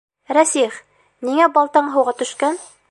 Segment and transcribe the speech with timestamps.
[0.37, 0.79] Рәсих,
[1.29, 2.61] ниңә балтаң һыуға төшкән?